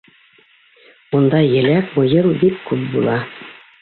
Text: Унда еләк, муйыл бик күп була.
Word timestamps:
Унда 1.19 1.41
еләк, 1.47 1.93
муйыл 1.99 2.31
бик 2.45 2.57
күп 2.71 2.89
була. 2.97 3.19